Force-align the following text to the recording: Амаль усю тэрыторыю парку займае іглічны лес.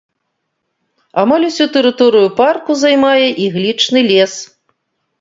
Амаль 1.25 1.45
усю 1.49 1.67
тэрыторыю 1.77 2.33
парку 2.41 2.81
займае 2.87 3.27
іглічны 3.47 3.99
лес. 4.13 4.33